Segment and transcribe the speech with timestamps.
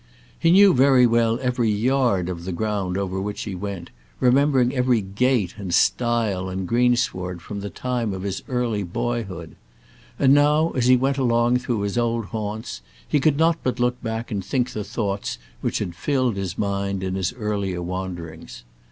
[0.39, 5.53] He knew well every yard of the ground over which he went, remembering every gate
[5.59, 9.55] and stile and greensward from the time of his early boyhood.
[10.17, 14.01] And now as he went along through his old haunts, he could not but look
[14.01, 18.63] back and think of the thoughts which had filled his mind in his earlier wanderings.